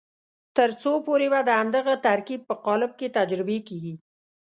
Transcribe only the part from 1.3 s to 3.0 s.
به د همدغه ترکیب په قالب